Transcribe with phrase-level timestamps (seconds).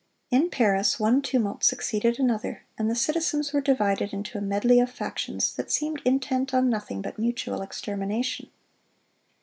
[0.31, 4.89] "In Paris one tumult succeeded another, and the citizens were divided into a medley of
[4.89, 8.49] factions, that seemed intent on nothing but mutual extermination."